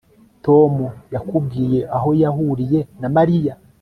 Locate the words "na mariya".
3.01-3.53